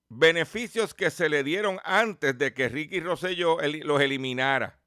[0.08, 4.78] beneficios que se le dieron antes de que Ricky Rosselló los eliminara.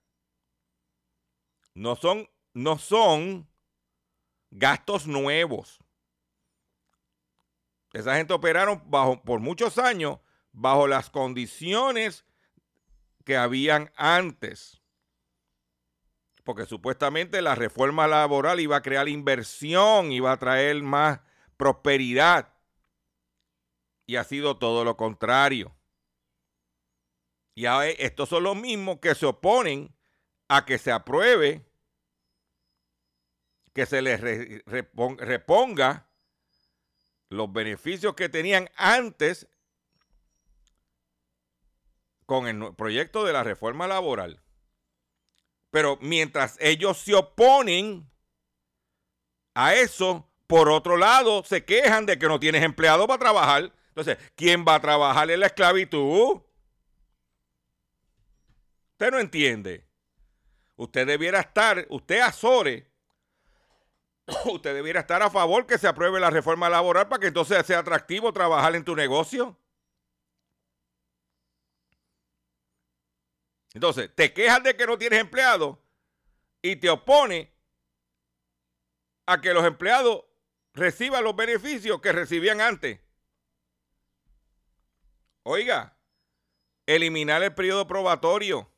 [1.73, 3.47] No son, no son
[4.51, 5.79] gastos nuevos.
[7.93, 10.19] Esa gente operaron bajo, por muchos años
[10.51, 12.25] bajo las condiciones
[13.25, 14.81] que habían antes.
[16.43, 21.19] Porque supuestamente la reforma laboral iba a crear inversión, iba a traer más
[21.57, 22.53] prosperidad.
[24.09, 25.77] Y ha sido todo lo contrario.
[27.53, 27.65] Y
[27.99, 29.95] estos son los mismos que se oponen
[30.47, 31.63] a que se apruebe,
[33.71, 34.19] que se les
[34.65, 36.09] reponga
[37.29, 39.47] los beneficios que tenían antes
[42.25, 44.41] con el proyecto de la reforma laboral.
[45.69, 48.09] Pero mientras ellos se oponen
[49.53, 53.71] a eso, por otro lado, se quejan de que no tienes empleado para trabajar.
[53.99, 56.41] Entonces, ¿quién va a trabajar en la esclavitud?
[58.91, 59.85] Usted no entiende.
[60.77, 62.89] Usted debiera estar, usted Azore,
[64.45, 67.79] usted debiera estar a favor que se apruebe la reforma laboral para que entonces sea
[67.79, 69.57] atractivo trabajar en tu negocio.
[73.73, 75.83] Entonces, te quejas de que no tienes empleado
[76.61, 77.53] y te opone
[79.25, 80.23] a que los empleados
[80.73, 83.01] reciban los beneficios que recibían antes.
[85.51, 85.97] Oiga,
[86.85, 88.71] eliminar el periodo probatorio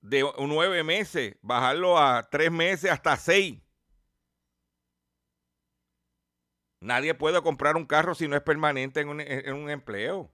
[0.00, 3.60] de nueve meses, bajarlo a tres meses hasta seis.
[6.78, 10.32] Nadie puede comprar un carro si no es permanente en un, empleo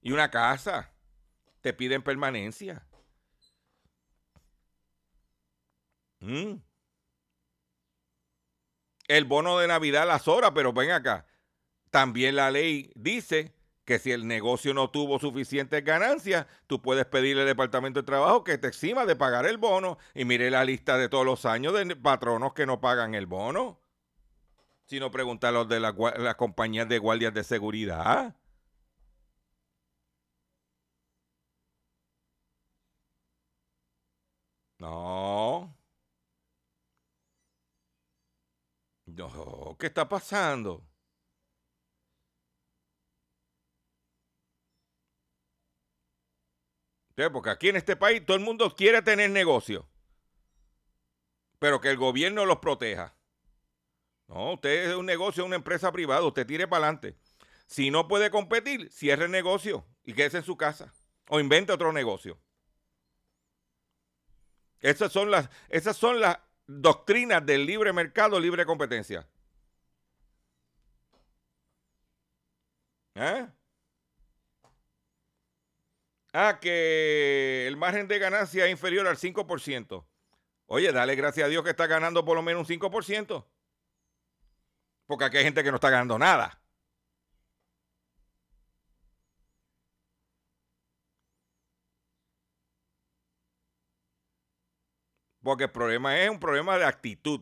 [0.00, 0.90] y una casa
[1.60, 2.82] te piden permanencia.
[6.20, 6.62] Mm.
[9.06, 11.26] El bono de Navidad las horas, pero ven acá.
[11.90, 13.55] También la ley dice
[13.86, 18.44] que si el negocio no tuvo suficientes ganancias, tú puedes pedirle al Departamento de Trabajo
[18.44, 19.98] que te exima de pagar el bono.
[20.14, 23.80] Y mire la lista de todos los años de patronos que no pagan el bono.
[24.86, 28.34] Si no, pregunta a los de las la compañías de guardias de seguridad.
[34.80, 35.76] No.
[39.06, 40.84] No, ¿qué está pasando?
[47.16, 49.88] Porque aquí en este país todo el mundo quiere tener negocio,
[51.58, 53.16] pero que el gobierno los proteja.
[54.28, 57.16] No, usted es un negocio, una empresa privada, usted tire para adelante.
[57.66, 60.92] Si no puede competir, cierre el negocio y quédese en su casa
[61.28, 62.38] o invente otro negocio.
[64.80, 69.26] Esas son las, esas son las doctrinas del libre mercado, libre competencia.
[73.14, 73.48] ¿Eh?
[76.38, 80.06] Ah, que el margen de ganancia es inferior al 5%.
[80.66, 83.46] Oye, dale gracias a Dios que está ganando por lo menos un 5%.
[85.06, 86.60] Porque aquí hay gente que no está ganando nada.
[95.42, 97.40] Porque el problema es un problema de actitud.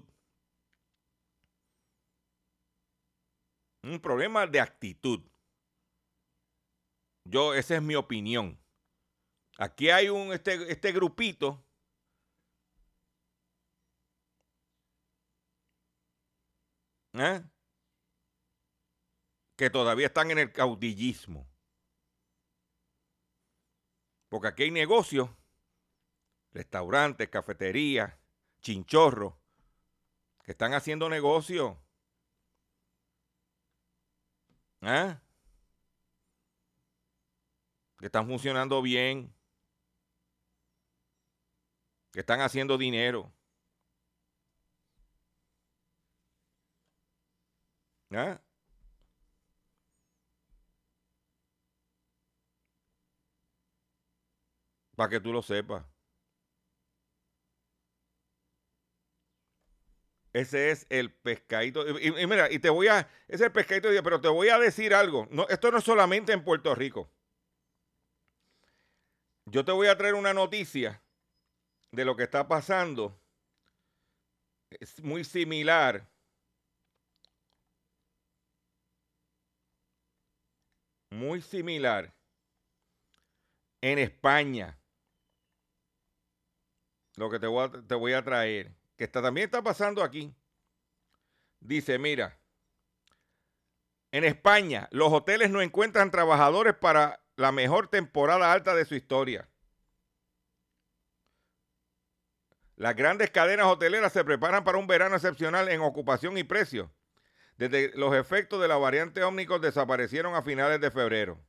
[3.83, 5.21] Un problema de actitud.
[7.25, 8.64] Yo, esa es mi opinión.
[9.59, 11.65] Aquí hay un, este, este grupito
[17.15, 17.43] ¿eh?
[19.57, 21.49] que todavía están en el caudillismo.
[24.29, 25.31] Porque aquí hay negocios,
[26.53, 28.13] restaurantes, cafeterías,
[28.61, 29.35] chinchorros,
[30.43, 31.81] que están haciendo negocio.
[34.81, 35.17] ¿Eh?
[37.99, 39.33] Que están funcionando bien.
[42.15, 43.33] Que están haciendo dinero.
[48.11, 48.39] ¿Eh?
[54.97, 55.85] Para que tú lo sepas.
[60.33, 61.99] Ese es el pescadito.
[61.99, 63.01] Y, mira, y te voy a.
[63.27, 65.27] Ese es el pescadito, pero te voy a decir algo.
[65.31, 67.11] No, esto no es solamente en Puerto Rico.
[69.47, 71.04] Yo te voy a traer una noticia
[71.95, 73.19] de lo que está pasando.
[74.71, 76.09] Es muy similar.
[81.11, 82.13] Muy similar
[83.81, 84.79] en España
[87.17, 90.35] lo que te voy a, te voy a traer, que está, también está pasando aquí.
[91.61, 92.39] Dice, mira,
[94.11, 99.49] en España los hoteles no encuentran trabajadores para la mejor temporada alta de su historia.
[102.77, 106.91] Las grandes cadenas hoteleras se preparan para un verano excepcional en ocupación y precio.
[107.57, 111.41] Desde los efectos de la variante ómnicos desaparecieron a finales de febrero.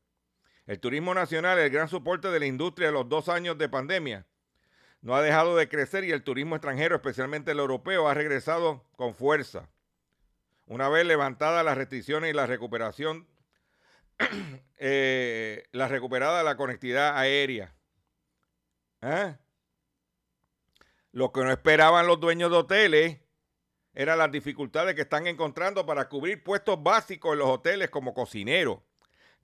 [0.68, 4.26] El turismo nacional, el gran soporte de la industria de los dos años de pandemia,
[5.02, 9.14] no ha dejado de crecer y el turismo extranjero, especialmente el europeo, ha regresado con
[9.14, 9.70] fuerza.
[10.66, 13.28] Una vez levantadas las restricciones y la recuperación,
[14.78, 17.76] eh, la recuperada la conectividad aérea.
[19.02, 19.36] ¿eh?
[21.16, 23.22] Lo que no esperaban los dueños de hoteles
[23.94, 28.84] eran las dificultades que están encontrando para cubrir puestos básicos en los hoteles como cocinero,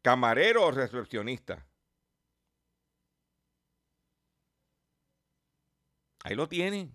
[0.01, 1.65] camarero o recepcionista.
[6.25, 6.93] Ahí lo tienen.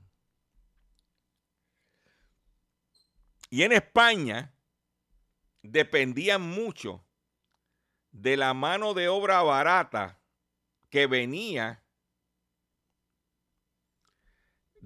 [3.48, 4.52] Y en España
[5.62, 7.02] dependían mucho
[8.10, 10.20] de la mano de obra barata
[10.90, 11.82] que venía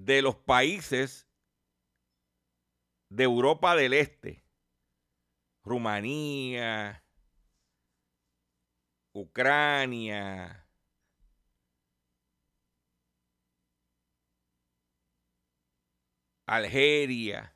[0.05, 1.27] de los países
[3.09, 4.43] de Europa del Este,
[5.63, 7.03] Rumanía,
[9.13, 10.67] Ucrania,
[16.47, 17.55] Algeria,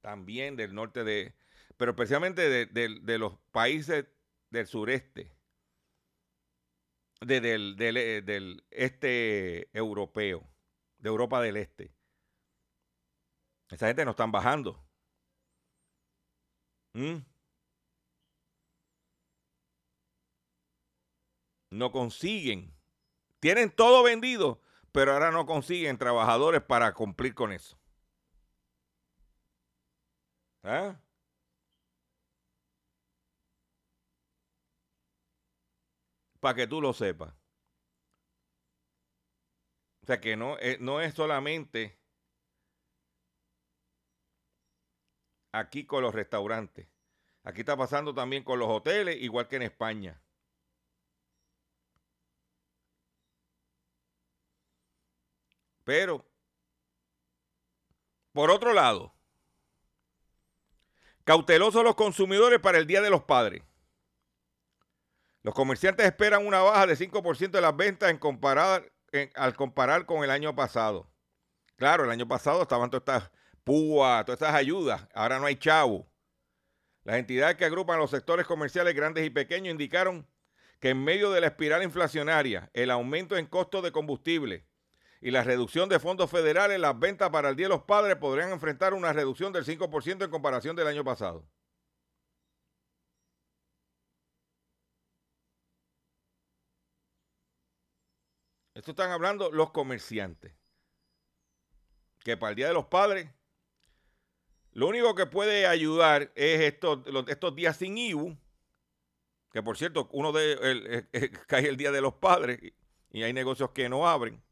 [0.00, 1.34] también del norte de,
[1.76, 4.06] pero especialmente de, los países
[4.50, 5.32] del sureste,
[7.20, 10.53] del, eh, del, este europeo,
[11.04, 11.94] de Europa del Este.
[13.70, 14.84] Esa gente no están bajando.
[16.94, 17.18] ¿Mm?
[21.70, 22.74] No consiguen.
[23.38, 24.60] Tienen todo vendido
[24.94, 27.76] pero ahora no consiguen trabajadores para cumplir con eso.
[30.62, 30.96] ¿Ah?
[36.38, 37.34] Para que tú lo sepas.
[40.04, 41.98] O sea que no, eh, no es solamente
[45.50, 46.86] aquí con los restaurantes.
[47.42, 50.22] Aquí está pasando también con los hoteles, igual que en España.
[55.84, 56.26] Pero,
[58.32, 59.14] por otro lado,
[61.24, 63.62] cautelosos los consumidores para el Día de los Padres.
[65.42, 68.18] Los comerciantes esperan una baja de 5% de las ventas en
[69.34, 71.10] al comparar con el año pasado.
[71.76, 73.30] Claro, el año pasado estaban todas estas
[73.64, 75.06] púas, todas estas ayudas.
[75.14, 76.06] Ahora no hay chavo.
[77.02, 80.26] Las entidades que agrupan los sectores comerciales grandes y pequeños indicaron
[80.80, 84.66] que en medio de la espiral inflacionaria, el aumento en costos de combustible,
[85.24, 88.52] y la reducción de fondos federales, las ventas para el Día de los Padres podrían
[88.52, 91.46] enfrentar una reducción del 5% en comparación del año pasado.
[98.84, 100.52] Esto están hablando los comerciantes.
[102.22, 103.30] Que para el Día de los Padres,
[104.72, 108.36] lo único que puede ayudar es estos, estos días sin IBU,
[109.50, 111.08] que por cierto, uno de
[111.48, 112.60] cae el Día de los Padres
[113.08, 114.42] y hay negocios que no abren.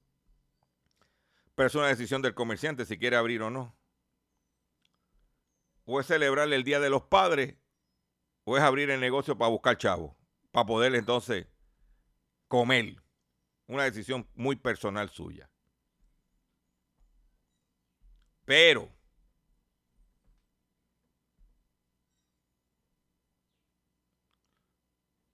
[1.54, 3.76] pero es una decisión del comerciante si quiere abrir o no.
[5.84, 7.56] O es celebrar el Día de los Padres,
[8.44, 10.16] o es abrir el negocio para buscar chavo,
[10.52, 11.46] para poder entonces
[12.48, 13.01] comer.
[13.66, 15.50] Una decisión muy personal suya.
[18.44, 18.90] Pero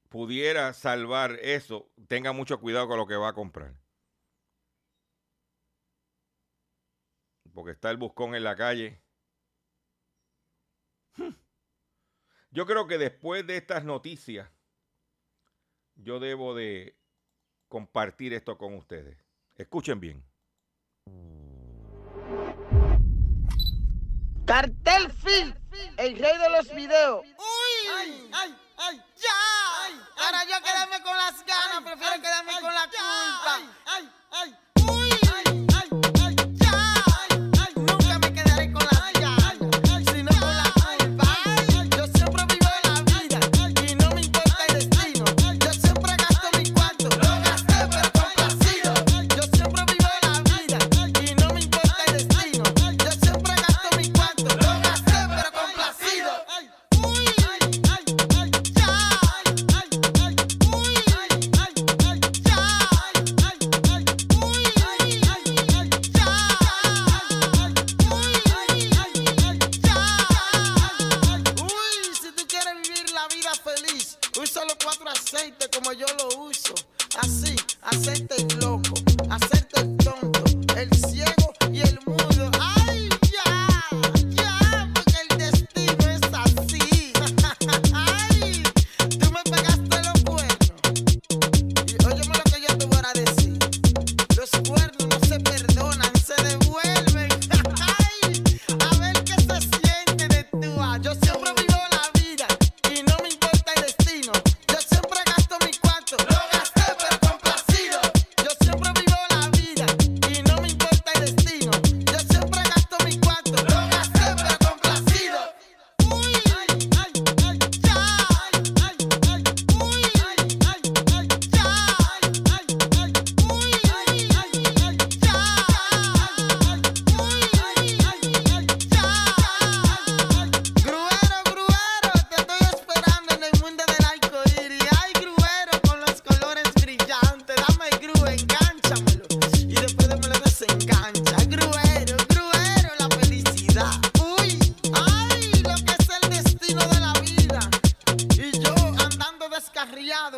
[0.08, 3.74] pudiera salvar eso, tenga mucho cuidado con lo que va a comprar.
[7.54, 9.02] Porque está el buscón en la calle.
[11.16, 11.34] Hmm.
[12.50, 14.50] Yo creo que después de estas noticias,
[15.96, 16.97] yo debo de
[17.68, 19.16] compartir esto con ustedes.
[19.56, 20.24] Escuchen bien.
[24.46, 25.54] Cartel Film,
[25.98, 27.22] el rey de los videos.
[27.24, 27.88] ¡Uy!
[27.94, 28.96] ¡Ay, ay, ay!
[29.16, 30.14] ¡Ya!
[30.16, 33.54] Para yo quedarme con las ganas, prefiero quedarme con la culpa.
[33.54, 34.54] ¡Ay, ay, ay!
[34.54, 34.56] ¡Ay,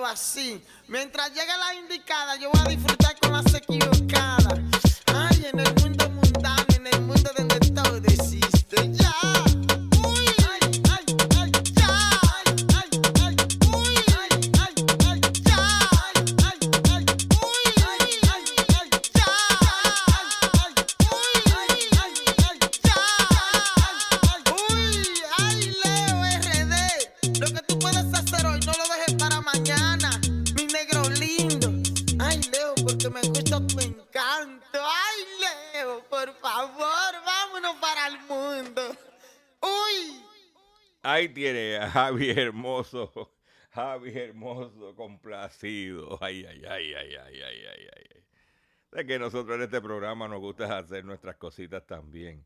[0.06, 0.62] así.
[0.88, 4.58] Mientras llegue la indicada, yo voy a disfrutar con las equivocadas.
[5.06, 5.99] Ay, en el mundo
[41.90, 43.32] Javi Hermoso.
[43.70, 46.18] Javi Hermoso, complacido.
[46.20, 48.24] Ay, ay, ay, ay, ay, ay, ay, ay.
[48.92, 52.44] De que nosotros en este programa nos gusta hacer nuestras cositas también.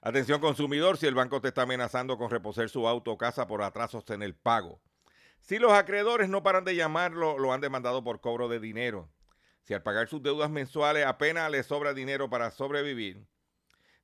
[0.00, 3.62] Atención consumidor, si el banco te está amenazando con reposer su auto o casa por
[3.62, 4.80] atrasos en el pago.
[5.40, 9.10] Si los acreedores no paran de llamarlo, lo han demandado por cobro de dinero.
[9.62, 13.26] Si al pagar sus deudas mensuales apenas le sobra dinero para sobrevivir,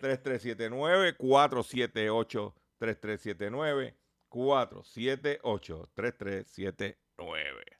[0.00, 3.94] 3379 478 3379
[4.30, 7.79] 478 3379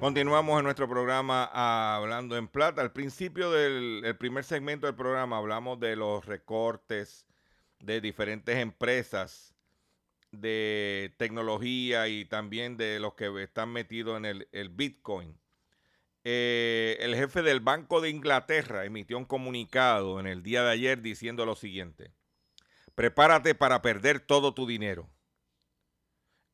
[0.00, 1.44] Continuamos en nuestro programa
[1.96, 2.82] Hablando en Plata.
[2.82, 7.26] Al principio del primer segmento del programa hablamos de los recortes
[7.80, 9.54] de diferentes empresas
[10.40, 15.38] de tecnología y también de los que están metidos en el, Bitcoin.
[16.24, 21.02] Eh, el jefe del Banco de Inglaterra emitió un comunicado en el día de ayer
[21.02, 22.12] diciendo lo siguiente.
[22.94, 25.08] Prepárate para perder todo tu dinero.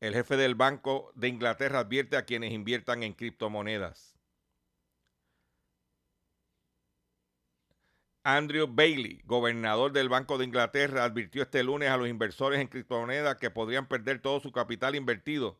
[0.01, 4.17] El jefe del Banco de Inglaterra advierte a quienes inviertan en criptomonedas.
[8.23, 13.37] Andrew Bailey, gobernador del Banco de Inglaterra, advirtió este lunes a los inversores en criptomonedas
[13.37, 15.59] que podrían perder todo su capital invertido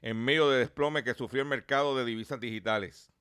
[0.00, 3.12] en medio de desplome que sufrió el mercado de divisas digitales.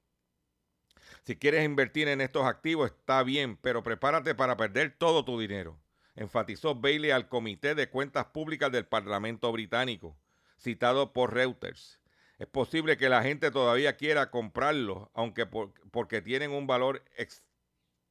[1.23, 5.77] Si quieres invertir en estos activos está bien, pero prepárate para perder todo tu dinero,
[6.15, 10.17] enfatizó Bailey al Comité de Cuentas Públicas del Parlamento británico
[10.63, 11.99] citado por Reuters.
[12.39, 17.03] Es posible que la gente todavía quiera comprarlos, aunque porque tienen un valor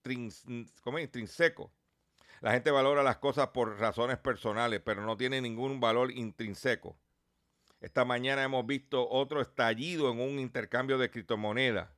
[0.05, 1.73] intrínseco.
[2.41, 6.97] La gente valora las cosas por razones personales, pero no tiene ningún valor intrínseco.
[7.81, 11.89] Esta mañana hemos visto otro estallido en un intercambio de criptomonedas.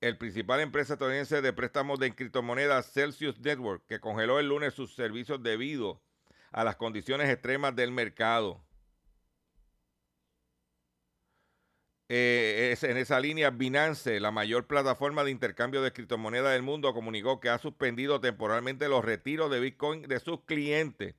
[0.00, 4.94] El principal empresa estadounidense de préstamos de criptomonedas, Celsius Network, que congeló el lunes sus
[4.94, 6.00] servicios debido
[6.50, 8.64] a las condiciones extremas del mercado.
[12.08, 17.38] Eh, en esa línea, Binance, la mayor plataforma de intercambio de criptomonedas del mundo, comunicó
[17.38, 21.14] que ha suspendido temporalmente los retiros de Bitcoin de sus clientes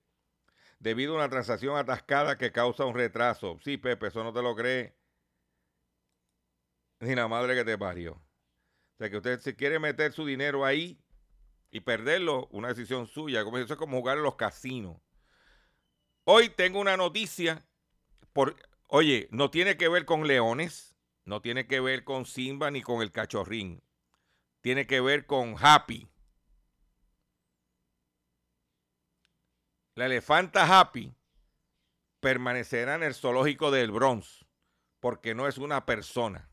[0.79, 3.57] debido a una transacción atascada que causa un retraso.
[3.63, 4.95] Sí, Pepe, eso no te lo cree
[7.01, 8.13] ni la madre que te parió.
[8.13, 10.99] O sea, que usted si quiere meter su dinero ahí
[11.71, 13.41] y perderlo, una decisión suya.
[13.41, 14.97] Eso es como jugar en los casinos.
[16.23, 17.65] Hoy tengo una noticia,
[18.31, 18.55] por,
[18.87, 20.95] oye, no tiene que ver con leones,
[21.25, 23.81] no tiene que ver con Simba ni con el cachorrín,
[24.61, 26.07] tiene que ver con Happy.
[29.95, 31.13] La elefanta Happy
[32.19, 34.45] permanecerá en el zoológico del Bronx
[34.99, 36.49] porque no es una persona.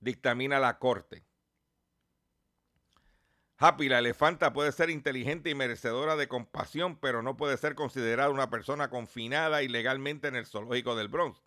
[0.00, 1.24] Dictamina la corte.
[3.58, 8.28] Happy, la elefanta, puede ser inteligente y merecedora de compasión, pero no puede ser considerada
[8.28, 11.40] una persona confinada ilegalmente en el zoológico del Bronx.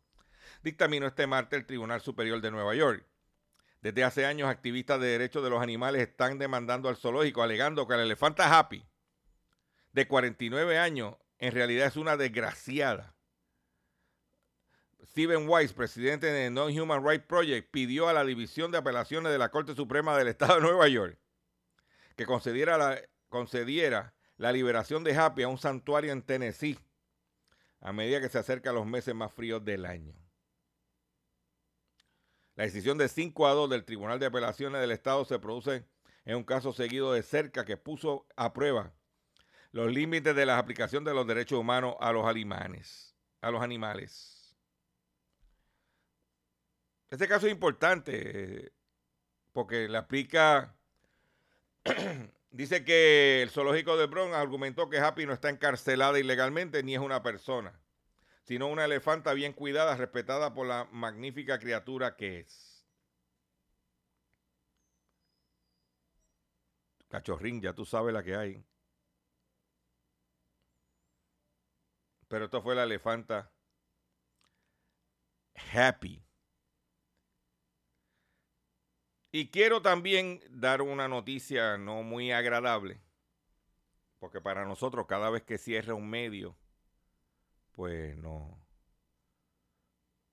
[0.64, 3.06] Dictaminó este martes el Tribunal Superior de Nueva York.
[3.82, 7.96] Desde hace años, activistas de derechos de los animales están demandando al zoológico, alegando que
[7.96, 8.84] la elefanta Happy,
[9.92, 13.16] de 49 años, en realidad es una desgraciada.
[15.04, 19.52] Steven Weiss, presidente de Non-Human Rights Project, pidió a la División de Apelaciones de la
[19.52, 21.19] Corte Suprema del Estado de Nueva York
[22.20, 26.78] que concediera la, concediera la liberación de Happy a un santuario en Tennessee
[27.80, 30.14] a medida que se acerca a los meses más fríos del año.
[32.56, 35.88] La decisión de 5 a 2 del Tribunal de Apelaciones del Estado se produce
[36.26, 38.92] en un caso seguido de cerca que puso a prueba
[39.72, 43.16] los límites de la aplicación de los derechos humanos a los animales.
[43.40, 44.58] A los animales.
[47.10, 48.74] Este caso es importante eh,
[49.54, 50.76] porque le aplica
[52.52, 57.02] Dice que el zoológico de Bronx argumentó que Happy no está encarcelada ilegalmente ni es
[57.02, 57.80] una persona,
[58.44, 62.86] sino una elefanta bien cuidada, respetada por la magnífica criatura que es.
[67.08, 68.64] Cachorrín, ya tú sabes la que hay.
[72.28, 73.52] Pero esto fue la elefanta
[75.74, 76.29] Happy.
[79.32, 83.00] Y quiero también dar una noticia no muy agradable,
[84.18, 86.56] porque para nosotros cada vez que cierra un medio,
[87.74, 88.60] pues no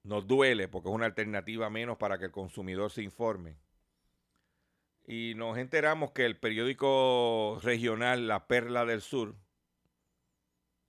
[0.02, 3.58] nos duele, porque es una alternativa menos para que el consumidor se informe.
[5.06, 9.36] Y nos enteramos que el periódico regional La Perla del Sur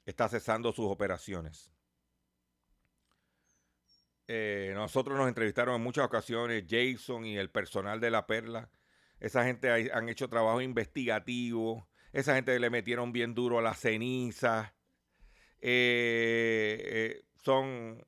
[0.05, 1.76] está cesando sus operaciones.
[4.27, 8.69] Eh, nosotros nos entrevistaron en muchas ocasiones, Jason y el personal de La Perla.
[9.19, 11.87] Esa gente han hecho trabajo investigativo.
[12.11, 14.75] Esa gente le metieron bien duro a la ceniza.
[15.59, 18.05] Eh, eh, son,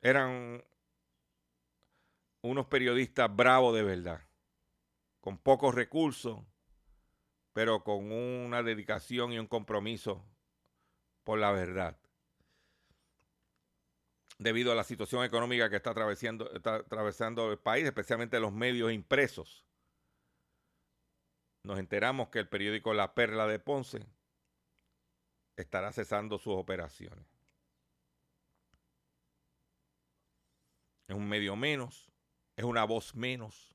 [0.00, 0.64] eran
[2.42, 4.20] unos periodistas bravos de verdad,
[5.20, 6.40] con pocos recursos,
[7.52, 10.24] pero con una dedicación y un compromiso
[11.24, 11.98] por la verdad.
[14.38, 18.92] Debido a la situación económica que está atravesando, está atravesando el país, especialmente los medios
[18.92, 19.64] impresos,
[21.64, 24.06] nos enteramos que el periódico La Perla de Ponce
[25.56, 27.24] estará cesando sus operaciones.
[31.08, 32.10] Es un medio menos,
[32.56, 33.74] es una voz menos.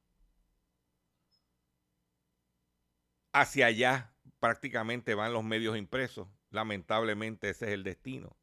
[3.34, 6.28] Hacia allá prácticamente van los medios impresos.
[6.51, 8.39] Lamentablemente ese es el destino.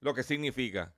[0.00, 0.94] Lo que significa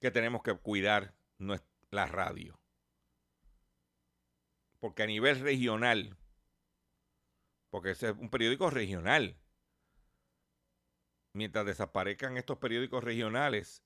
[0.00, 2.60] que tenemos que cuidar la radio.
[4.78, 6.16] Porque a nivel regional,
[7.70, 9.38] porque ese es un periódico regional,
[11.32, 13.82] mientras desaparezcan estos periódicos regionales,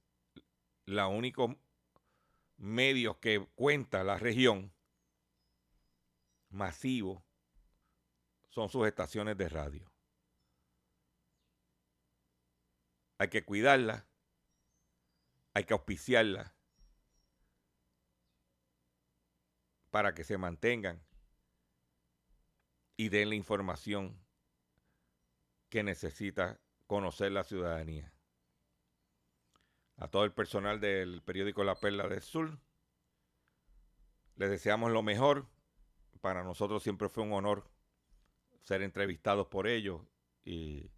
[0.85, 1.57] los únicos
[2.57, 4.75] medios que cuenta la región
[6.51, 7.25] masivo
[8.49, 9.88] son sus estaciones de radio.
[13.19, 14.07] Hay que cuidarla,
[15.55, 16.55] hay que auspiciarla
[19.91, 21.03] para que se mantengan
[22.97, 24.17] y den la información
[25.69, 28.13] que necesita conocer la ciudadanía.
[29.97, 32.59] A todo el personal del periódico La Perla del Sur,
[34.37, 35.47] les deseamos lo mejor.
[36.21, 37.69] Para nosotros siempre fue un honor
[38.63, 40.03] ser entrevistados por ellos
[40.45, 40.91] y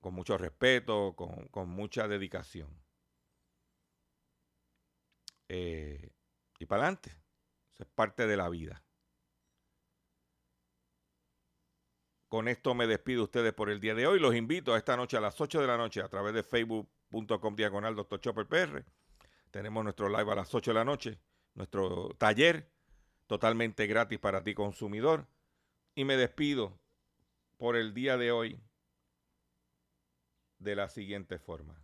[0.00, 2.68] con mucho respeto, con, mucha dedicación.
[5.48, 6.10] Eh,
[6.58, 7.16] y para adelante,
[7.78, 8.82] es parte de la vida.
[12.28, 14.20] Con esto me despido ustedes por el día de hoy.
[14.20, 17.56] Los invito a esta noche a las 8 de la noche a través de facebook.com
[17.56, 18.20] diagonal Dr.
[18.20, 18.84] Chopper PR.
[19.50, 21.18] Tenemos nuestro live a las 8 de la noche,
[21.54, 22.70] nuestro taller
[23.26, 25.26] totalmente gratis para ti consumidor.
[25.96, 26.78] Y me despido
[27.56, 28.60] por el día de hoy
[30.60, 31.74] de la siguiente forma.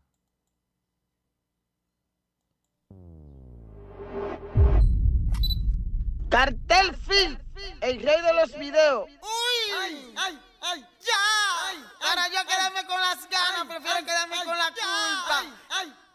[6.30, 7.38] Cartel Phil,
[7.80, 9.08] el rey de los videos.
[9.08, 9.72] ¡Uy!
[9.78, 10.86] ¡Ay, ay, ay!
[11.00, 12.08] ¡Ya!
[12.08, 15.38] Ahora yo quedarme con las ganas, prefiero quedarme con la culpa.
[15.38, 16.05] ¡Ay, ay!